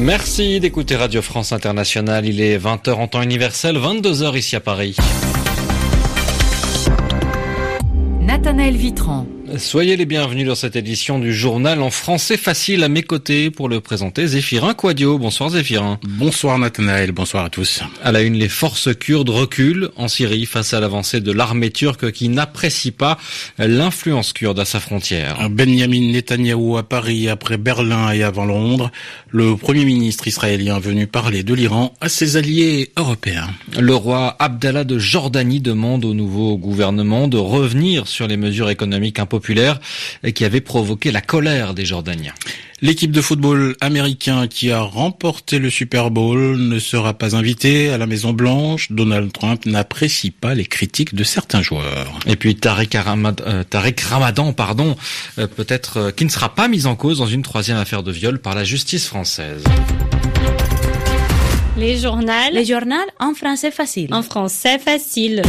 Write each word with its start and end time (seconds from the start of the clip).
Merci 0.00 0.60
d'écouter 0.60 0.96
Radio 0.96 1.20
France 1.20 1.52
Internationale. 1.52 2.24
Il 2.24 2.40
est 2.40 2.56
20h 2.56 2.92
en 2.92 3.06
temps 3.06 3.20
universel, 3.20 3.76
22h 3.76 4.34
ici 4.38 4.56
à 4.56 4.60
Paris. 4.60 4.96
Nathanaël 8.22 8.76
Vitran. 8.76 9.26
Soyez 9.56 9.96
les 9.96 10.06
bienvenus 10.06 10.46
dans 10.46 10.54
cette 10.54 10.76
édition 10.76 11.18
du 11.18 11.34
journal 11.34 11.82
en 11.82 11.90
français 11.90 12.36
facile 12.36 12.84
à 12.84 12.88
mes 12.88 13.02
côtés 13.02 13.50
pour 13.50 13.68
le 13.68 13.80
présenter 13.80 14.26
Zéphirin 14.28 14.74
Quadio. 14.74 15.18
Bonsoir 15.18 15.50
Zéphirin. 15.50 15.98
Bonsoir 16.04 16.58
Nathanaël, 16.58 17.10
bonsoir 17.10 17.46
à 17.46 17.50
tous. 17.50 17.82
À 18.04 18.12
la 18.12 18.20
une, 18.20 18.34
les 18.34 18.48
forces 18.48 18.94
kurdes 18.94 19.28
reculent 19.28 19.90
en 19.96 20.06
Syrie 20.06 20.46
face 20.46 20.72
à 20.72 20.78
l'avancée 20.78 21.20
de 21.20 21.32
l'armée 21.32 21.70
turque 21.70 22.12
qui 22.12 22.28
n'apprécie 22.28 22.92
pas 22.92 23.18
l'influence 23.58 24.32
kurde 24.32 24.60
à 24.60 24.64
sa 24.64 24.78
frontière. 24.78 25.50
Benjamin 25.50 26.12
Netanyahou 26.12 26.76
à 26.76 26.84
Paris 26.84 27.28
après 27.28 27.56
Berlin 27.56 28.12
et 28.12 28.22
avant 28.22 28.44
Londres. 28.44 28.92
Le 29.30 29.56
premier 29.56 29.84
ministre 29.84 30.28
israélien 30.28 30.78
venu 30.78 31.08
parler 31.08 31.42
de 31.42 31.54
l'Iran 31.54 31.94
à 32.00 32.08
ses 32.08 32.36
alliés 32.36 32.92
européens. 32.96 33.48
Le 33.78 33.94
roi 33.94 34.36
Abdallah 34.38 34.84
de 34.84 34.98
Jordanie 34.98 35.60
demande 35.60 36.04
au 36.04 36.14
nouveau 36.14 36.56
gouvernement 36.56 37.26
de 37.26 37.38
revenir 37.38 38.06
sur 38.06 38.28
les 38.28 38.36
mesures 38.36 38.70
économiques 38.70 39.18
imposées 39.18 39.39
populaire 39.40 39.80
qui 40.34 40.44
avait 40.44 40.60
provoqué 40.60 41.10
la 41.10 41.22
colère 41.22 41.72
des 41.72 41.86
Jordaniens. 41.86 42.34
L'équipe 42.82 43.10
de 43.10 43.20
football 43.20 43.76
américain 43.80 44.46
qui 44.46 44.70
a 44.70 44.80
remporté 44.80 45.58
le 45.58 45.68
Super 45.68 46.10
Bowl 46.10 46.56
ne 46.56 46.78
sera 46.78 47.12
pas 47.12 47.36
invitée 47.36 47.90
à 47.90 47.98
la 47.98 48.06
Maison 48.06 48.32
Blanche. 48.32 48.90
Donald 48.90 49.32
Trump 49.32 49.66
n'apprécie 49.66 50.30
pas 50.30 50.54
les 50.54 50.64
critiques 50.64 51.14
de 51.14 51.24
certains 51.24 51.60
joueurs. 51.60 52.18
Et 52.26 52.36
puis 52.36 52.56
Tariq, 52.56 52.96
Ramadan, 52.96 53.44
euh, 53.46 53.64
Ramadan 54.08 54.52
pardon, 54.52 54.96
euh, 55.38 55.46
peut-être 55.46 55.96
euh, 55.98 56.10
qui 56.10 56.24
ne 56.24 56.30
sera 56.30 56.54
pas 56.54 56.68
mis 56.68 56.86
en 56.86 56.96
cause 56.96 57.18
dans 57.18 57.26
une 57.26 57.42
troisième 57.42 57.76
affaire 57.76 58.02
de 58.02 58.12
viol 58.12 58.38
par 58.38 58.54
la 58.54 58.64
justice 58.64 59.06
française. 59.06 59.62
Les 61.76 61.98
journaux. 61.98 62.32
Les 62.52 62.64
journaux 62.64 62.96
en 63.18 63.34
français 63.34 63.70
facile. 63.70 64.12
En 64.12 64.22
français 64.22 64.78
facile. 64.78 65.42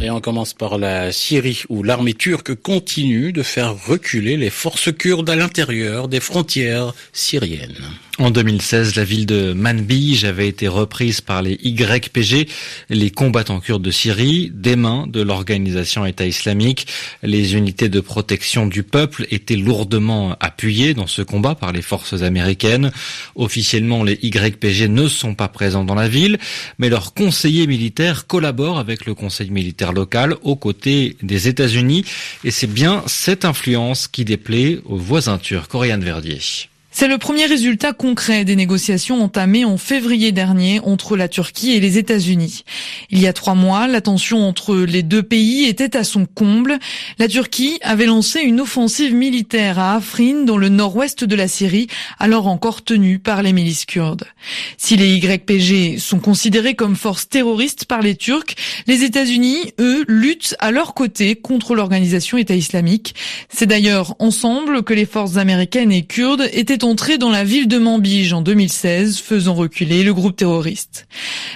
Et 0.00 0.10
on 0.10 0.20
commence 0.20 0.54
par 0.54 0.78
la 0.78 1.10
Syrie, 1.10 1.64
où 1.68 1.82
l'armée 1.82 2.14
turque 2.14 2.54
continue 2.54 3.32
de 3.32 3.42
faire 3.42 3.74
reculer 3.86 4.36
les 4.36 4.50
forces 4.50 4.92
kurdes 4.92 5.28
à 5.28 5.34
l'intérieur 5.34 6.06
des 6.06 6.20
frontières 6.20 6.94
syriennes. 7.12 7.84
En 8.20 8.32
2016, 8.32 8.96
la 8.96 9.04
ville 9.04 9.26
de 9.26 9.52
Manbij 9.52 10.24
avait 10.24 10.48
été 10.48 10.66
reprise 10.66 11.20
par 11.20 11.40
les 11.40 11.56
YPG, 11.62 12.48
les 12.90 13.10
combattants 13.12 13.60
kurdes 13.60 13.82
de 13.82 13.92
Syrie, 13.92 14.50
des 14.52 14.74
mains 14.74 15.06
de 15.06 15.22
l'organisation 15.22 16.04
État 16.04 16.26
islamique. 16.26 16.88
Les 17.22 17.54
unités 17.54 17.88
de 17.88 18.00
protection 18.00 18.66
du 18.66 18.82
peuple 18.82 19.28
étaient 19.30 19.54
lourdement 19.54 20.34
appuyées 20.40 20.94
dans 20.94 21.06
ce 21.06 21.22
combat 21.22 21.54
par 21.54 21.70
les 21.70 21.80
forces 21.80 22.22
américaines. 22.22 22.90
Officiellement, 23.36 24.02
les 24.02 24.18
YPG 24.20 24.88
ne 24.88 25.06
sont 25.06 25.36
pas 25.36 25.46
présents 25.46 25.84
dans 25.84 25.94
la 25.94 26.08
ville, 26.08 26.38
mais 26.78 26.88
leurs 26.88 27.14
conseillers 27.14 27.68
militaires 27.68 28.26
collaborent 28.26 28.80
avec 28.80 29.06
le 29.06 29.14
conseil 29.14 29.50
militaire 29.50 29.92
local 29.92 30.34
aux 30.42 30.56
côtés 30.56 31.16
des 31.22 31.46
États-Unis. 31.46 32.04
Et 32.42 32.50
c'est 32.50 32.66
bien 32.66 33.04
cette 33.06 33.44
influence 33.44 34.08
qui 34.08 34.24
déplaît 34.24 34.80
aux 34.86 34.96
voisins 34.96 35.38
turcs. 35.38 35.72
Oriane 35.72 36.02
Verdier. 36.02 36.40
C'est 37.00 37.06
le 37.06 37.18
premier 37.18 37.46
résultat 37.46 37.92
concret 37.92 38.44
des 38.44 38.56
négociations 38.56 39.22
entamées 39.22 39.64
en 39.64 39.76
février 39.76 40.32
dernier 40.32 40.80
entre 40.80 41.16
la 41.16 41.28
Turquie 41.28 41.70
et 41.70 41.78
les 41.78 41.96
États-Unis. 41.96 42.64
Il 43.10 43.20
y 43.20 43.28
a 43.28 43.32
trois 43.32 43.54
mois, 43.54 43.86
la 43.86 44.00
tension 44.00 44.44
entre 44.44 44.74
les 44.74 45.04
deux 45.04 45.22
pays 45.22 45.66
était 45.66 45.96
à 45.96 46.02
son 46.02 46.26
comble. 46.26 46.80
La 47.20 47.28
Turquie 47.28 47.78
avait 47.82 48.06
lancé 48.06 48.40
une 48.40 48.60
offensive 48.60 49.14
militaire 49.14 49.78
à 49.78 49.94
Afrin, 49.94 50.42
dans 50.42 50.56
le 50.56 50.70
nord-ouest 50.70 51.22
de 51.22 51.36
la 51.36 51.46
Syrie, 51.46 51.86
alors 52.18 52.48
encore 52.48 52.82
tenue 52.82 53.20
par 53.20 53.44
les 53.44 53.52
milices 53.52 53.84
kurdes. 53.84 54.24
Si 54.76 54.96
les 54.96 55.18
YPG 55.18 56.00
sont 56.00 56.18
considérés 56.18 56.74
comme 56.74 56.96
forces 56.96 57.28
terroristes 57.28 57.84
par 57.84 58.02
les 58.02 58.16
Turcs, 58.16 58.56
les 58.88 59.04
États-Unis, 59.04 59.72
eux, 59.78 60.04
luttent 60.08 60.56
à 60.58 60.72
leur 60.72 60.94
côté 60.94 61.36
contre 61.36 61.76
l'organisation 61.76 62.38
État 62.38 62.56
islamique. 62.56 63.14
C'est 63.48 63.66
d'ailleurs 63.66 64.16
ensemble 64.18 64.82
que 64.82 64.94
les 64.94 65.06
forces 65.06 65.36
américaines 65.36 65.92
et 65.92 66.04
kurdes 66.04 66.50
étaient 66.52 66.87
entré 66.88 67.18
dans 67.18 67.28
la 67.28 67.44
ville 67.44 67.68
de 67.68 67.76
Manbij 67.76 68.32
en 68.32 68.40
2016, 68.40 69.18
faisant 69.18 69.52
reculer 69.52 70.02
le 70.02 70.14
groupe 70.14 70.36
terroriste. 70.36 71.06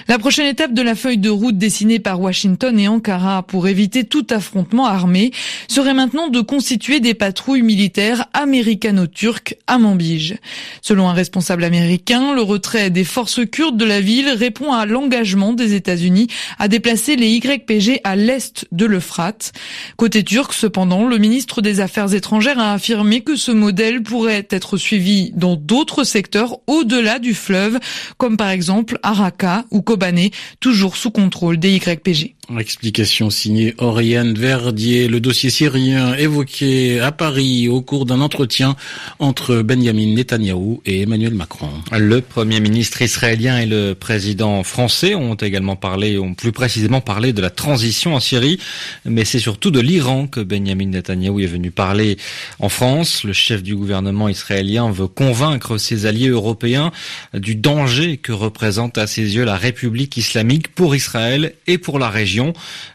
La 0.07 0.19
prochaine 0.19 0.45
étape 0.45 0.73
de 0.73 0.83
la 0.83 0.93
feuille 0.93 1.17
de 1.17 1.29
route 1.31 1.57
dessinée 1.57 1.97
par 1.97 2.21
Washington 2.21 2.77
et 2.77 2.87
Ankara 2.87 3.41
pour 3.41 3.67
éviter 3.67 4.03
tout 4.03 4.27
affrontement 4.29 4.85
armé 4.85 5.31
serait 5.67 5.95
maintenant 5.95 6.27
de 6.27 6.39
constituer 6.39 6.99
des 6.99 7.15
patrouilles 7.15 7.63
militaires 7.63 8.27
américano-turques 8.33 9.57
à 9.65 9.79
Manbij. 9.79 10.37
Selon 10.83 11.09
un 11.09 11.13
responsable 11.13 11.63
américain, 11.63 12.35
le 12.35 12.43
retrait 12.43 12.91
des 12.91 13.03
forces 13.03 13.43
kurdes 13.49 13.77
de 13.77 13.85
la 13.85 14.01
ville 14.01 14.29
répond 14.29 14.71
à 14.71 14.85
l'engagement 14.85 15.53
des 15.53 15.73
États-Unis 15.73 16.27
à 16.59 16.67
déplacer 16.67 17.15
les 17.15 17.31
YPG 17.31 18.01
à 18.03 18.15
l'est 18.15 18.67
de 18.71 18.85
l'Euphrate. 18.85 19.51
Côté 19.97 20.23
turc, 20.23 20.53
cependant, 20.53 21.07
le 21.07 21.17
ministre 21.17 21.63
des 21.63 21.79
Affaires 21.79 22.13
étrangères 22.13 22.59
a 22.59 22.73
affirmé 22.73 23.21
que 23.21 23.35
ce 23.35 23.51
modèle 23.51 24.03
pourrait 24.03 24.47
être 24.51 24.77
suivi 24.77 25.22
dans 25.33 25.55
d'autres 25.55 26.03
secteurs 26.03 26.57
au-delà 26.67 27.19
du 27.19 27.33
fleuve, 27.33 27.79
comme 28.17 28.37
par 28.37 28.49
exemple 28.49 28.99
Araka 29.03 29.65
ou 29.71 29.81
Kobané, 29.81 30.31
toujours 30.59 30.97
sous 30.97 31.11
contrôle 31.11 31.57
des 31.57 31.75
YPG. 31.75 32.35
Explication 32.59 33.29
signée 33.29 33.73
Oriane 33.77 34.33
Verdier, 34.33 35.07
le 35.07 35.21
dossier 35.21 35.49
syrien 35.49 36.13
évoqué 36.15 36.99
à 36.99 37.13
Paris 37.13 37.69
au 37.69 37.81
cours 37.81 38.05
d'un 38.05 38.19
entretien 38.19 38.75
entre 39.19 39.61
Benjamin 39.61 40.13
Netanyahou 40.13 40.81
et 40.85 41.03
Emmanuel 41.03 41.35
Macron. 41.35 41.69
Le 41.97 42.19
premier 42.19 42.59
ministre 42.59 43.01
israélien 43.01 43.59
et 43.59 43.65
le 43.65 43.93
président 43.93 44.61
français 44.63 45.15
ont 45.15 45.35
également 45.35 45.77
parlé, 45.77 46.17
ont 46.17 46.33
plus 46.33 46.51
précisément 46.51 46.99
parlé 46.99 47.31
de 47.31 47.41
la 47.41 47.49
transition 47.49 48.13
en 48.13 48.19
Syrie, 48.19 48.59
mais 49.05 49.23
c'est 49.23 49.39
surtout 49.39 49.71
de 49.71 49.79
l'Iran 49.79 50.27
que 50.27 50.41
Benjamin 50.41 50.87
Netanyahou 50.87 51.39
est 51.39 51.45
venu 51.45 51.71
parler 51.71 52.17
en 52.59 52.67
France. 52.67 53.23
Le 53.23 53.31
chef 53.31 53.63
du 53.63 53.73
gouvernement 53.73 54.27
israélien 54.27 54.91
veut 54.91 55.07
convaincre 55.07 55.77
ses 55.77 56.05
alliés 56.05 56.27
européens 56.27 56.91
du 57.33 57.55
danger 57.55 58.17
que 58.17 58.33
représente 58.33 58.97
à 58.97 59.07
ses 59.07 59.37
yeux 59.37 59.45
la 59.45 59.55
République 59.55 60.17
islamique 60.17 60.67
pour 60.75 60.93
Israël 60.93 61.53
et 61.67 61.77
pour 61.77 61.99
la 61.99 62.09
région. 62.09 62.32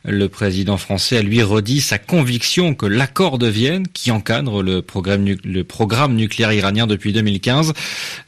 Le 0.04 0.28
président 0.28 0.76
français 0.76 1.19
a 1.19 1.22
lui 1.22 1.43
redit 1.43 1.81
sa 1.81 1.99
conviction 1.99 2.75
que 2.75 2.87
l'accord 2.87 3.38
de 3.38 3.47
Vienne, 3.47 3.87
qui 3.93 4.10
encadre 4.10 4.62
le 4.62 4.82
programme, 4.82 5.26
le 5.44 5.65
programme 5.65 6.15
nucléaire 6.15 6.53
iranien 6.53 6.87
depuis 6.87 7.12
2015, 7.12 7.72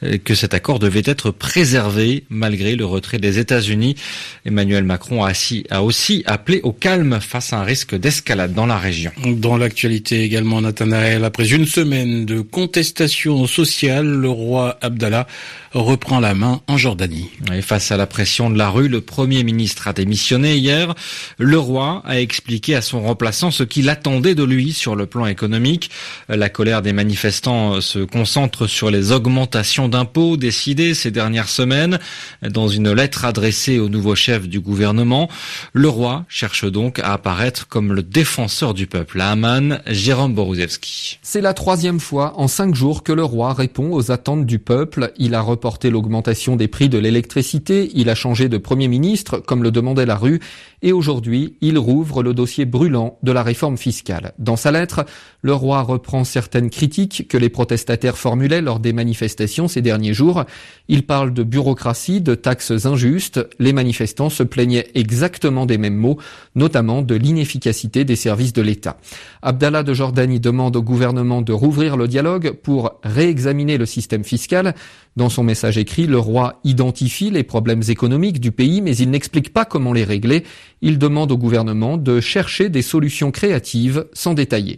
euh, 0.02 0.18
que 0.18 0.34
cet 0.34 0.54
accord 0.54 0.78
devait 0.78 1.02
être 1.04 1.30
préservé 1.30 2.24
malgré 2.28 2.76
le 2.76 2.84
retrait 2.84 3.18
des 3.18 3.38
États-Unis. 3.38 3.96
Emmanuel 4.44 4.84
Macron 4.84 5.24
a, 5.24 5.32
a 5.70 5.82
aussi 5.82 6.22
appelé 6.26 6.60
au 6.62 6.72
calme 6.72 7.18
face 7.20 7.52
à 7.52 7.58
un 7.58 7.64
risque 7.64 7.94
d'escalade 7.94 8.54
dans 8.54 8.66
la 8.66 8.78
région. 8.78 9.12
Dans 9.26 9.56
l'actualité 9.56 10.22
également, 10.22 10.60
Nathanaël, 10.60 11.24
après 11.24 11.52
une 11.52 11.66
semaine 11.66 12.24
de 12.24 12.40
contestation 12.40 13.46
sociale, 13.46 14.06
le 14.06 14.28
roi 14.28 14.78
Abdallah 14.80 15.26
reprend 15.72 16.20
la 16.20 16.34
main 16.34 16.60
en 16.66 16.76
Jordanie. 16.76 17.30
Et 17.52 17.62
face 17.62 17.92
à 17.92 17.96
la 17.96 18.06
pression 18.06 18.50
de 18.50 18.58
la 18.58 18.70
rue, 18.70 18.88
le 18.88 19.00
Premier 19.00 19.44
ministre 19.44 19.88
a 19.88 19.92
démissionné 19.92 20.56
hier. 20.56 20.94
Le 21.38 21.58
roi 21.58 22.02
a 22.04 22.20
expliqué 22.20 22.74
à 22.74 22.82
son 22.82 23.02
remplaçant 23.02 23.50
ce 23.50 23.62
qu'il 23.62 23.88
attendait 23.88 24.34
de 24.34 24.44
lui 24.44 24.72
sur 24.72 24.96
le 24.96 25.06
plan 25.06 25.26
économique. 25.26 25.90
La 26.28 26.48
colère 26.48 26.82
des 26.82 26.92
manifestants 26.92 27.80
se 27.80 28.00
concentre 28.00 28.66
sur 28.66 28.90
les 28.90 29.12
augmentations 29.12 29.88
d'impôts 29.88 30.36
décidées 30.36 30.94
ces 30.94 31.10
dernières 31.10 31.48
semaines. 31.48 31.98
Dans 32.42 32.68
une 32.68 32.92
lettre 32.92 33.24
adressée 33.24 33.78
au 33.78 33.88
nouveau 33.88 34.14
chef 34.14 34.48
du 34.48 34.60
gouvernement, 34.60 35.28
le 35.72 35.88
roi 35.88 36.24
cherche 36.28 36.64
donc 36.64 36.98
à 36.98 37.12
apparaître 37.12 37.68
comme 37.68 37.92
le 37.92 38.02
défenseur 38.02 38.74
du 38.74 38.86
peuple. 38.86 39.20
À 39.20 39.30
Amman, 39.30 39.80
Jérôme 39.86 40.34
Boruzewski. 40.34 41.18
C'est 41.22 41.40
la 41.40 41.54
troisième 41.54 42.00
fois 42.00 42.34
en 42.36 42.48
cinq 42.48 42.74
jours 42.74 43.02
que 43.02 43.12
le 43.12 43.24
roi 43.24 43.52
répond 43.52 43.92
aux 43.92 44.10
attentes 44.10 44.46
du 44.46 44.58
peuple. 44.58 45.12
Il 45.18 45.34
a 45.34 45.40
reporté 45.40 45.90
l'augmentation 45.90 46.56
des 46.56 46.68
prix 46.68 46.88
de 46.88 46.98
l'électricité, 46.98 47.90
il 47.94 48.08
a 48.08 48.14
changé 48.14 48.48
de 48.48 48.58
Premier 48.58 48.88
ministre, 48.88 49.38
comme 49.38 49.62
le 49.62 49.70
demandait 49.70 50.06
la 50.06 50.16
rue, 50.16 50.40
et 50.82 50.89
aujourd'hui, 50.92 51.56
il 51.60 51.78
rouvre 51.78 52.22
le 52.22 52.34
dossier 52.34 52.64
brûlant 52.64 53.18
de 53.22 53.32
la 53.32 53.42
réforme 53.42 53.76
fiscale. 53.76 54.32
Dans 54.38 54.56
sa 54.56 54.70
lettre, 54.70 55.04
le 55.42 55.52
roi 55.54 55.82
reprend 55.82 56.24
certaines 56.24 56.70
critiques 56.70 57.28
que 57.28 57.36
les 57.36 57.48
protestataires 57.48 58.18
formulaient 58.18 58.60
lors 58.60 58.80
des 58.80 58.92
manifestations 58.92 59.68
ces 59.68 59.82
derniers 59.82 60.14
jours. 60.14 60.44
Il 60.88 61.06
parle 61.06 61.32
de 61.32 61.42
bureaucratie, 61.42 62.20
de 62.20 62.34
taxes 62.34 62.86
injustes. 62.86 63.40
Les 63.58 63.72
manifestants 63.72 64.30
se 64.30 64.42
plaignaient 64.42 64.88
exactement 64.94 65.66
des 65.66 65.78
mêmes 65.78 65.96
mots, 65.96 66.18
notamment 66.54 67.02
de 67.02 67.14
l'inefficacité 67.14 68.04
des 68.04 68.16
services 68.16 68.52
de 68.52 68.62
l'État. 68.62 68.96
Abdallah 69.42 69.82
de 69.82 69.94
Jordanie 69.94 70.40
demande 70.40 70.76
au 70.76 70.82
gouvernement 70.82 71.42
de 71.42 71.52
rouvrir 71.52 71.96
le 71.96 72.08
dialogue 72.08 72.52
pour 72.62 73.00
réexaminer 73.02 73.78
le 73.78 73.86
système 73.86 74.24
fiscal. 74.24 74.74
Dans 75.16 75.28
son 75.28 75.42
message 75.42 75.76
écrit, 75.76 76.06
le 76.06 76.18
roi 76.18 76.60
identifie 76.62 77.30
les 77.30 77.42
problèmes 77.42 77.82
économiques 77.88 78.40
du 78.40 78.52
pays, 78.52 78.80
mais 78.80 78.96
il 78.96 79.10
n'explique 79.10 79.52
pas 79.52 79.64
comment 79.64 79.92
les 79.92 80.04
régler. 80.04 80.44
Il 80.82 80.98
demande 80.98 81.32
au 81.32 81.36
gouvernement 81.36 81.96
de 81.96 82.20
chercher 82.20 82.68
des 82.68 82.82
solutions 82.82 83.32
créatives 83.32 84.06
sans 84.12 84.34
détailler. 84.34 84.76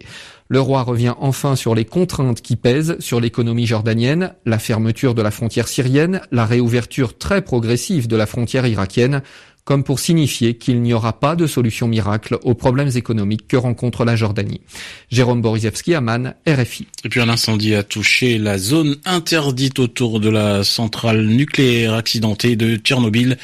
Le 0.48 0.60
roi 0.60 0.82
revient 0.82 1.14
enfin 1.18 1.56
sur 1.56 1.74
les 1.74 1.84
contraintes 1.84 2.42
qui 2.42 2.56
pèsent 2.56 2.96
sur 2.98 3.20
l'économie 3.20 3.66
jordanienne, 3.66 4.34
la 4.44 4.58
fermeture 4.58 5.14
de 5.14 5.22
la 5.22 5.30
frontière 5.30 5.68
syrienne, 5.68 6.20
la 6.30 6.44
réouverture 6.44 7.16
très 7.16 7.42
progressive 7.42 8.08
de 8.08 8.16
la 8.16 8.26
frontière 8.26 8.66
irakienne, 8.66 9.22
comme 9.64 9.84
pour 9.84 10.00
signifier 10.00 10.54
qu'il 10.54 10.82
n'y 10.82 10.92
aura 10.92 11.20
pas 11.20 11.36
de 11.36 11.46
solution 11.46 11.86
miracle 11.86 12.38
aux 12.42 12.54
problèmes 12.54 12.90
économiques 12.96 13.46
que 13.46 13.56
rencontre 13.56 14.04
la 14.04 14.16
Jordanie. 14.16 14.60
Jérôme 15.10 15.40
Borisevski, 15.40 15.94
Amman, 15.94 16.34
RFI. 16.46 16.86
Et 17.04 17.08
puis 17.08 17.20
un 17.20 17.28
incendie 17.28 17.74
a 17.74 17.82
touché 17.82 18.38
la 18.38 18.58
zone 18.58 18.96
interdite 19.04 19.78
autour 19.78 20.18
de 20.18 20.28
la 20.28 20.64
centrale 20.64 21.26
nucléaire 21.26 21.94
accidentée 21.94 22.56
de 22.56 22.76
Tchernobyl 22.76 23.38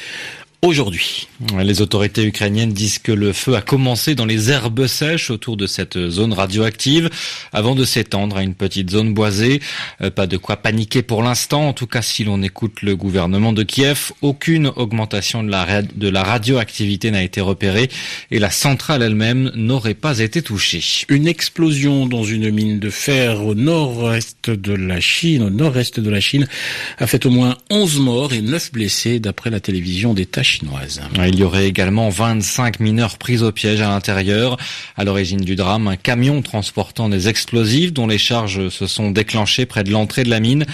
aujourd'hui. 0.61 1.27
Les 1.57 1.81
autorités 1.81 2.25
ukrainiennes 2.25 2.73
disent 2.73 2.99
que 2.99 3.13
le 3.13 3.31
feu 3.31 3.55
a 3.55 3.61
commencé 3.61 4.13
dans 4.13 4.25
les 4.25 4.51
herbes 4.51 4.87
sèches 4.87 5.29
autour 5.29 5.55
de 5.55 5.65
cette 5.67 6.09
zone 6.09 6.33
radioactive 6.33 7.09
avant 7.53 7.75
de 7.75 7.85
s'étendre 7.85 8.35
à 8.35 8.43
une 8.43 8.55
petite 8.55 8.89
zone 8.89 9.13
boisée. 9.13 9.61
Euh, 10.01 10.11
pas 10.11 10.27
de 10.27 10.35
quoi 10.35 10.57
paniquer 10.57 11.01
pour 11.01 11.23
l'instant. 11.23 11.69
En 11.69 11.73
tout 11.73 11.87
cas, 11.87 12.01
si 12.01 12.25
l'on 12.25 12.41
écoute 12.41 12.81
le 12.81 12.97
gouvernement 12.97 13.53
de 13.53 13.63
Kiev, 13.63 14.11
aucune 14.21 14.67
augmentation 14.75 15.43
de 15.43 15.49
la, 15.49 15.81
de 15.81 16.09
la 16.09 16.23
radioactivité 16.23 17.09
n'a 17.09 17.23
été 17.23 17.39
repérée 17.39 17.89
et 18.29 18.39
la 18.39 18.49
centrale 18.49 19.01
elle-même 19.01 19.51
n'aurait 19.55 19.93
pas 19.93 20.19
été 20.19 20.41
touchée. 20.41 20.83
Une 21.07 21.27
explosion 21.27 22.05
dans 22.05 22.23
une 22.23 22.51
mine 22.51 22.79
de 22.79 22.89
fer 22.89 23.45
au 23.45 23.55
nord-est 23.55 24.49
de 24.49 24.73
la 24.73 24.99
Chine, 24.99 25.43
au 25.43 25.49
nord-est 25.49 26.01
de 26.01 26.09
la 26.09 26.19
Chine, 26.19 26.47
a 26.97 27.07
fait 27.07 27.25
au 27.25 27.29
moins 27.29 27.57
11 27.69 27.99
morts 27.99 28.33
et 28.33 28.41
9 28.41 28.73
blessés 28.73 29.19
d'après 29.19 29.49
la 29.49 29.61
télévision 29.61 30.13
d'État 30.13 30.43
chinoise. 30.49 31.01
Il 31.27 31.39
y 31.39 31.43
aurait 31.43 31.67
également 31.67 32.09
25 32.09 32.79
mineurs 32.79 33.17
pris 33.17 33.41
au 33.41 33.51
piège 33.51 33.81
à 33.81 33.89
l'intérieur. 33.89 34.57
À 34.97 35.03
l'origine 35.03 35.41
du 35.41 35.55
drame, 35.55 35.87
un 35.87 35.95
camion 35.95 36.41
transportant 36.41 37.09
des 37.09 37.27
explosifs 37.27 37.93
dont 37.93 38.07
les 38.07 38.17
charges 38.17 38.69
se 38.69 38.87
sont 38.87 39.11
déclenchées 39.11 39.65
près 39.65 39.83
de 39.83 39.91
l'entrée 39.91 40.23
de 40.23 40.29
la 40.29 40.39
mine 40.39 40.65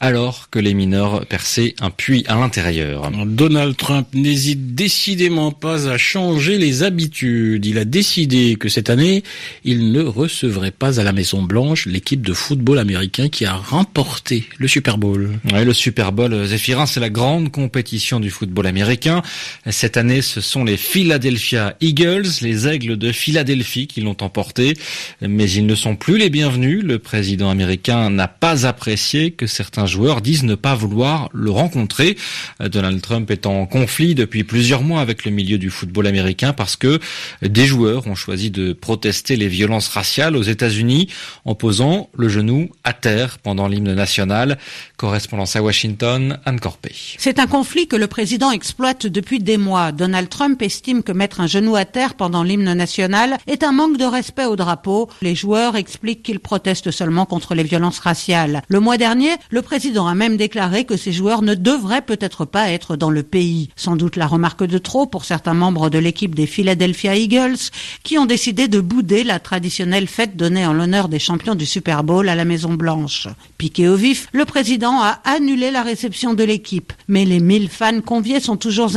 alors 0.00 0.50
que 0.50 0.58
les 0.58 0.74
mineurs 0.74 1.24
perçaient 1.26 1.74
un 1.80 1.90
puits 1.90 2.24
à 2.28 2.34
l'intérieur. 2.34 3.10
Donald 3.24 3.76
Trump 3.76 4.06
n'hésite 4.12 4.74
décidément 4.74 5.50
pas 5.50 5.88
à 5.88 5.96
changer 5.96 6.58
les 6.58 6.82
habitudes. 6.82 7.64
Il 7.64 7.78
a 7.78 7.84
décidé 7.84 8.56
que 8.56 8.68
cette 8.68 8.90
année, 8.90 9.22
il 9.64 9.92
ne 9.92 10.02
recevrait 10.02 10.70
pas 10.70 11.00
à 11.00 11.04
la 11.04 11.12
Maison 11.12 11.42
Blanche 11.42 11.86
l'équipe 11.86 12.20
de 12.20 12.34
football 12.34 12.78
américain 12.78 13.28
qui 13.28 13.46
a 13.46 13.54
remporté 13.54 14.46
le 14.58 14.68
Super 14.68 14.98
Bowl. 14.98 15.30
Oui, 15.52 15.64
le 15.64 15.72
Super 15.72 16.12
Bowl 16.12 16.46
Zéphirin, 16.46 16.86
c'est 16.86 17.00
la 17.00 17.10
grande 17.10 17.50
compétition 17.50 18.20
du 18.20 18.30
football 18.30 18.66
américain. 18.66 19.22
Cette 19.70 19.96
année, 19.96 20.22
ce 20.22 20.40
sont 20.40 20.64
les 20.64 20.76
Philadelphia 20.76 21.76
Eagles, 21.80 22.28
les 22.42 22.68
aigles 22.68 22.96
de 22.96 23.12
Philadelphie 23.12 23.86
qui 23.86 24.00
l'ont 24.00 24.16
emporté. 24.20 24.74
Mais 25.20 25.50
ils 25.50 25.66
ne 25.66 25.74
sont 25.74 25.96
plus 25.96 26.18
les 26.18 26.30
bienvenus. 26.30 26.82
Le 26.84 26.98
président 26.98 27.50
américain 27.50 28.10
n'a 28.10 28.28
pas 28.28 28.66
apprécié 28.66 29.30
que 29.30 29.46
certains 29.46 29.86
joueurs 29.86 30.20
disent 30.20 30.44
ne 30.44 30.54
pas 30.54 30.74
vouloir 30.74 31.28
le 31.32 31.50
rencontrer. 31.50 32.16
Donald 32.60 33.00
Trump 33.00 33.30
est 33.30 33.46
en 33.46 33.66
conflit 33.66 34.14
depuis 34.14 34.44
plusieurs 34.44 34.82
mois 34.82 35.00
avec 35.00 35.24
le 35.24 35.30
milieu 35.30 35.58
du 35.58 35.70
football 35.70 36.06
américain 36.06 36.52
parce 36.52 36.76
que 36.76 37.00
des 37.42 37.66
joueurs 37.66 38.06
ont 38.06 38.14
choisi 38.14 38.50
de 38.50 38.72
protester 38.72 39.36
les 39.36 39.48
violences 39.48 39.88
raciales 39.88 40.36
aux 40.36 40.42
États-Unis 40.42 41.08
en 41.44 41.54
posant 41.54 42.10
le 42.16 42.28
genou 42.28 42.70
à 42.84 42.92
terre 42.92 43.38
pendant 43.38 43.68
l'hymne 43.68 43.94
national. 43.94 44.58
Correspondance 44.96 45.56
à 45.56 45.62
Washington, 45.62 46.38
Anne 46.44 46.60
Corpé. 46.60 46.92
C'est 47.18 47.38
un 47.38 47.46
conflit 47.46 47.88
que 47.88 47.96
le 47.96 48.06
président 48.06 48.50
exploite 48.50 49.06
depuis 49.14 49.38
des 49.38 49.56
mois. 49.58 49.92
Donald 49.92 50.28
Trump 50.28 50.60
estime 50.60 51.04
que 51.04 51.12
mettre 51.12 51.40
un 51.40 51.46
genou 51.46 51.76
à 51.76 51.84
terre 51.84 52.14
pendant 52.14 52.42
l'hymne 52.42 52.74
national 52.74 53.38
est 53.46 53.62
un 53.62 53.70
manque 53.70 53.96
de 53.96 54.04
respect 54.04 54.44
au 54.44 54.56
drapeau. 54.56 55.08
Les 55.22 55.36
joueurs 55.36 55.76
expliquent 55.76 56.24
qu'ils 56.24 56.40
protestent 56.40 56.90
seulement 56.90 57.24
contre 57.24 57.54
les 57.54 57.62
violences 57.62 58.00
raciales. 58.00 58.62
Le 58.68 58.80
mois 58.80 58.98
dernier, 58.98 59.30
le 59.50 59.62
président 59.62 60.08
a 60.08 60.16
même 60.16 60.36
déclaré 60.36 60.84
que 60.84 60.96
ces 60.96 61.12
joueurs 61.12 61.42
ne 61.42 61.54
devraient 61.54 62.02
peut-être 62.02 62.44
pas 62.44 62.70
être 62.70 62.96
dans 62.96 63.10
le 63.10 63.22
pays. 63.22 63.70
Sans 63.76 63.94
doute 63.94 64.16
la 64.16 64.26
remarque 64.26 64.64
de 64.64 64.78
trop 64.78 65.06
pour 65.06 65.24
certains 65.24 65.54
membres 65.54 65.90
de 65.90 65.98
l'équipe 65.98 66.34
des 66.34 66.46
Philadelphia 66.46 67.14
Eagles 67.14 67.70
qui 68.02 68.18
ont 68.18 68.26
décidé 68.26 68.66
de 68.66 68.80
bouder 68.80 69.22
la 69.22 69.38
traditionnelle 69.38 70.08
fête 70.08 70.36
donnée 70.36 70.66
en 70.66 70.72
l'honneur 70.72 71.08
des 71.08 71.20
champions 71.20 71.54
du 71.54 71.66
Super 71.66 72.02
Bowl 72.02 72.28
à 72.28 72.34
la 72.34 72.44
Maison 72.44 72.74
Blanche. 72.74 73.28
Piqué 73.58 73.88
au 73.88 73.94
vif, 73.94 74.26
le 74.32 74.44
président 74.44 75.00
a 75.00 75.20
annulé 75.24 75.70
la 75.70 75.84
réception 75.84 76.34
de 76.34 76.42
l'équipe, 76.42 76.92
mais 77.06 77.24
les 77.24 77.38
mille 77.38 77.68
fans 77.68 78.00
conviés 78.00 78.40
sont 78.40 78.56
toujours 78.56 78.96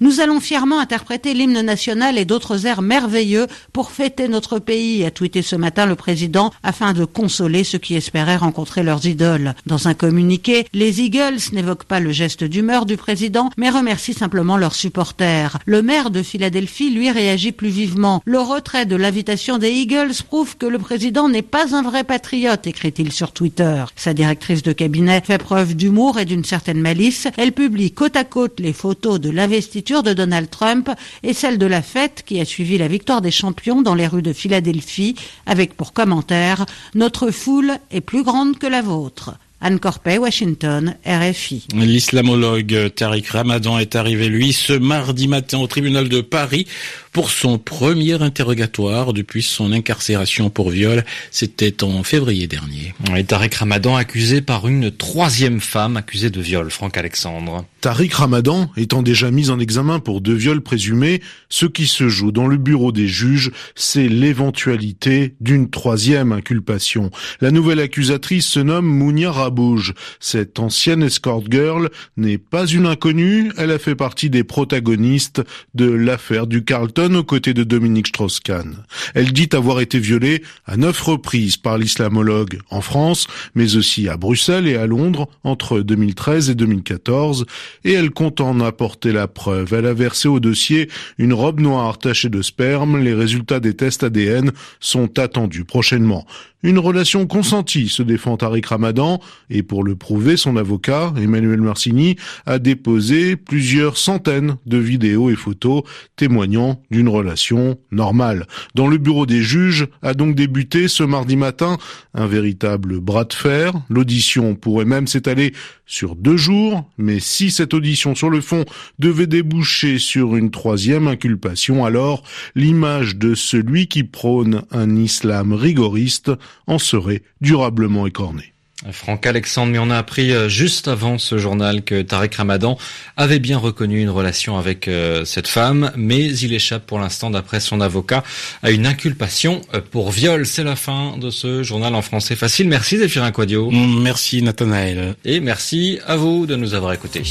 Nous 0.00 0.20
allons 0.20 0.40
fièrement 0.40 0.78
interpréter 0.78 1.34
l'hymne 1.34 1.60
national 1.60 2.18
et 2.18 2.24
d'autres 2.24 2.66
airs 2.66 2.82
merveilleux 2.82 3.46
pour 3.72 3.90
fêter 3.90 4.28
notre 4.28 4.58
pays, 4.58 5.04
a 5.04 5.10
tweeté 5.10 5.42
ce 5.42 5.56
matin 5.56 5.86
le 5.86 5.94
président 5.94 6.52
afin 6.62 6.92
de 6.92 7.04
consoler 7.04 7.64
ceux 7.64 7.78
qui 7.78 7.94
espéraient 7.94 8.36
rencontrer 8.36 8.82
leurs 8.82 9.06
idoles. 9.06 9.54
Dans 9.66 9.88
un 9.88 9.94
communiqué, 9.94 10.66
les 10.72 11.00
Eagles 11.00 11.38
n'évoquent 11.52 11.84
pas 11.84 12.00
le 12.00 12.12
geste 12.12 12.44
d'humeur 12.44 12.86
du 12.86 12.96
président, 12.96 13.50
mais 13.56 13.70
remercient 13.70 14.14
simplement 14.14 14.56
leurs 14.56 14.74
supporters. 14.74 15.58
Le 15.66 15.82
maire 15.82 16.10
de 16.10 16.22
Philadelphie, 16.22 16.90
lui, 16.90 17.10
réagit 17.10 17.52
plus 17.52 17.68
vivement. 17.68 18.22
Le 18.24 18.40
retrait 18.40 18.86
de 18.86 18.96
l'invitation 18.96 19.58
des 19.58 19.70
Eagles 19.70 20.22
prouve 20.26 20.56
que 20.56 20.66
le 20.66 20.78
président 20.78 21.28
n'est 21.28 21.42
pas 21.42 21.74
un 21.74 21.82
vrai 21.82 22.04
patriote, 22.04 22.66
écrit-il 22.66 23.12
sur 23.12 23.32
Twitter. 23.32 23.84
Sa 23.96 24.14
directrice 24.14 24.62
de 24.62 24.72
cabinet 24.72 25.22
fait 25.24 25.38
preuve 25.38 25.74
d'humour 25.74 26.18
et 26.18 26.24
d'une 26.24 26.44
certaine 26.44 26.80
malice. 26.80 27.28
Elle 27.36 27.52
publie 27.52 27.92
côte 27.92 28.16
à 28.16 28.24
côte 28.24 28.60
les 28.60 28.72
photos 28.72 29.11
de 29.18 29.30
l'investiture 29.30 30.02
de 30.02 30.12
Donald 30.12 30.50
Trump 30.50 30.90
et 31.22 31.32
celle 31.32 31.58
de 31.58 31.66
la 31.66 31.82
fête 31.82 32.22
qui 32.26 32.40
a 32.40 32.44
suivi 32.44 32.78
la 32.78 32.88
victoire 32.88 33.20
des 33.20 33.30
champions 33.30 33.82
dans 33.82 33.94
les 33.94 34.06
rues 34.06 34.22
de 34.22 34.32
Philadelphie, 34.32 35.14
avec 35.46 35.76
pour 35.76 35.92
commentaire 35.92 36.66
Notre 36.94 37.30
foule 37.30 37.78
est 37.90 38.00
plus 38.00 38.22
grande 38.22 38.58
que 38.58 38.66
la 38.66 38.82
vôtre. 38.82 39.34
Anne 39.64 39.78
Corpet, 39.78 40.18
Washington, 40.18 40.96
RFI. 41.06 41.68
L'islamologue 41.72 42.92
Tariq 42.96 43.30
Ramadan 43.30 43.78
est 43.78 43.94
arrivé, 43.94 44.28
lui, 44.28 44.52
ce 44.52 44.72
mardi 44.72 45.28
matin 45.28 45.58
au 45.58 45.68
tribunal 45.68 46.08
de 46.08 46.20
Paris 46.20 46.66
pour 47.12 47.30
son 47.30 47.58
premier 47.58 48.20
interrogatoire 48.22 49.12
depuis 49.12 49.42
son 49.42 49.70
incarcération 49.70 50.50
pour 50.50 50.70
viol. 50.70 51.04
C'était 51.30 51.84
en 51.84 52.02
février 52.02 52.48
dernier. 52.48 52.94
Et 53.16 53.22
Tariq 53.22 53.54
Ramadan 53.54 53.94
accusé 53.94 54.40
par 54.40 54.66
une 54.66 54.90
troisième 54.90 55.60
femme 55.60 55.96
accusée 55.96 56.30
de 56.30 56.40
viol, 56.40 56.70
Franck 56.70 56.96
Alexandre. 56.96 57.64
Tariq 57.82 58.14
Ramadan 58.14 58.70
étant 58.76 59.02
déjà 59.02 59.30
mis 59.30 59.50
en 59.50 59.60
examen 59.60 60.00
pour 60.00 60.20
deux 60.20 60.34
viols 60.34 60.62
présumés, 60.62 61.20
ce 61.48 61.66
qui 61.66 61.86
se 61.86 62.08
joue 62.08 62.32
dans 62.32 62.46
le 62.46 62.56
bureau 62.56 62.92
des 62.92 63.08
juges, 63.08 63.52
c'est 63.74 64.08
l'éventualité 64.08 65.34
d'une 65.40 65.70
troisième 65.70 66.32
inculpation. 66.32 67.10
La 67.40 67.50
nouvelle 67.50 67.80
accusatrice 67.80 68.46
se 68.46 68.60
nomme 68.60 68.86
Mounia 68.86 69.30
Rabouge. 69.52 69.92
Cette 70.18 70.58
ancienne 70.58 71.02
escort 71.02 71.42
girl 71.48 71.90
n'est 72.16 72.38
pas 72.38 72.66
une 72.66 72.86
inconnue, 72.86 73.52
elle 73.58 73.70
a 73.70 73.78
fait 73.78 73.94
partie 73.94 74.30
des 74.30 74.44
protagonistes 74.44 75.42
de 75.74 75.90
l'affaire 75.90 76.46
du 76.46 76.64
Carlton 76.64 77.14
aux 77.16 77.24
côtés 77.24 77.52
de 77.52 77.62
Dominique 77.64 78.08
Strauss-Kahn. 78.08 78.84
Elle 79.14 79.32
dit 79.32 79.50
avoir 79.52 79.80
été 79.80 79.98
violée 79.98 80.42
à 80.64 80.78
neuf 80.78 81.02
reprises 81.02 81.58
par 81.58 81.76
l'islamologue 81.76 82.60
en 82.70 82.80
France, 82.80 83.26
mais 83.54 83.76
aussi 83.76 84.08
à 84.08 84.16
Bruxelles 84.16 84.66
et 84.66 84.76
à 84.76 84.86
Londres 84.86 85.28
entre 85.44 85.80
2013 85.80 86.48
et 86.48 86.54
2014, 86.54 87.44
et 87.84 87.92
elle 87.92 88.10
compte 88.10 88.40
en 88.40 88.60
apporter 88.60 89.12
la 89.12 89.28
preuve. 89.28 89.74
Elle 89.74 89.86
a 89.86 89.92
versé 89.92 90.28
au 90.28 90.40
dossier 90.40 90.88
une 91.18 91.34
robe 91.34 91.60
noire 91.60 91.98
tachée 91.98 92.30
de 92.30 92.40
sperme. 92.40 93.02
Les 93.02 93.14
résultats 93.14 93.60
des 93.60 93.74
tests 93.74 94.02
ADN 94.02 94.52
sont 94.80 95.18
attendus 95.18 95.64
prochainement. 95.64 96.24
Une 96.64 96.78
relation 96.78 97.26
consentie, 97.26 97.88
se 97.88 98.04
défend 98.04 98.36
Tariq 98.36 98.68
Ramadan, 98.68 99.18
et 99.50 99.64
pour 99.64 99.82
le 99.82 99.96
prouver, 99.96 100.36
son 100.36 100.56
avocat, 100.56 101.12
Emmanuel 101.16 101.60
Marcini, 101.60 102.14
a 102.46 102.60
déposé 102.60 103.34
plusieurs 103.34 103.98
centaines 103.98 104.56
de 104.66 104.78
vidéos 104.78 105.28
et 105.30 105.34
photos 105.34 105.82
témoignant 106.14 106.80
d'une 106.92 107.08
relation 107.08 107.78
normale. 107.90 108.46
Dans 108.76 108.86
le 108.86 108.98
bureau 108.98 109.26
des 109.26 109.42
juges 109.42 109.88
a 110.02 110.14
donc 110.14 110.36
débuté 110.36 110.86
ce 110.86 111.02
mardi 111.02 111.34
matin 111.34 111.78
un 112.14 112.26
véritable 112.28 113.00
bras 113.00 113.24
de 113.24 113.32
fer. 113.32 113.72
L'audition 113.88 114.54
pourrait 114.54 114.84
même 114.84 115.08
s'étaler 115.08 115.52
sur 115.84 116.14
deux 116.14 116.36
jours, 116.36 116.88
mais 116.96 117.18
si 117.18 117.50
cette 117.50 117.74
audition 117.74 118.14
sur 118.14 118.30
le 118.30 118.40
fond 118.40 118.64
devait 119.00 119.26
déboucher 119.26 119.98
sur 119.98 120.36
une 120.36 120.50
troisième 120.50 121.08
inculpation, 121.08 121.84
alors 121.84 122.22
l'image 122.54 123.16
de 123.16 123.34
celui 123.34 123.88
qui 123.88 124.04
prône 124.04 124.62
un 124.70 124.94
islam 124.96 125.52
rigoriste 125.52 126.30
en 126.66 126.78
serait 126.78 127.22
durablement 127.40 128.06
écornée. 128.06 128.52
Franck 128.90 129.26
Alexandre, 129.26 129.72
mais 129.72 129.78
on 129.78 129.90
a 129.90 129.96
appris 129.96 130.32
euh, 130.32 130.48
juste 130.48 130.88
avant 130.88 131.18
ce 131.18 131.38
journal 131.38 131.82
que 131.82 132.02
Tarek 132.02 132.34
Ramadan 132.34 132.76
avait 133.16 133.38
bien 133.38 133.58
reconnu 133.58 134.00
une 134.00 134.10
relation 134.10 134.58
avec 134.58 134.88
euh, 134.88 135.24
cette 135.24 135.46
femme, 135.46 135.92
mais 135.96 136.26
il 136.26 136.52
échappe 136.52 136.86
pour 136.86 136.98
l'instant, 136.98 137.30
d'après 137.30 137.60
son 137.60 137.80
avocat, 137.80 138.24
à 138.62 138.70
une 138.70 138.86
inculpation 138.86 139.60
euh, 139.74 139.80
pour 139.80 140.10
viol. 140.10 140.46
C'est 140.46 140.64
la 140.64 140.76
fin 140.76 141.16
de 141.18 141.30
ce 141.30 141.62
journal 141.62 141.94
en 141.94 142.02
français 142.02 142.34
facile. 142.34 142.68
Merci 142.68 142.98
Zéphirin 142.98 143.30
Quadio. 143.30 143.70
Merci 143.70 144.42
Nathanaël. 144.42 145.14
Et 145.24 145.38
merci 145.40 146.00
à 146.06 146.16
vous 146.16 146.46
de 146.46 146.56
nous 146.56 146.74
avoir 146.74 146.92
écoutés. 146.92 147.22